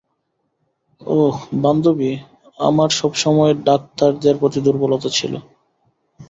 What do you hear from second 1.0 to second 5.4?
ওহ, বান্ধবী, আমার সবসময় ডাক্তারদের প্রতি দূর্বলতা ছিল।